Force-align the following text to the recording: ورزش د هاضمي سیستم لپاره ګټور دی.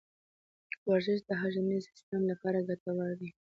ورزش 0.89 1.19
د 1.25 1.29
هاضمي 1.41 1.77
سیستم 1.87 2.21
لپاره 2.31 2.65
ګټور 2.69 3.09
دی. 3.19 3.29